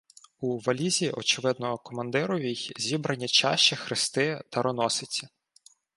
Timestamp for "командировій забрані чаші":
1.77-3.75